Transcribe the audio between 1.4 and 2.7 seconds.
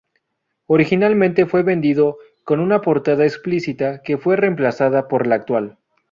fue vendido con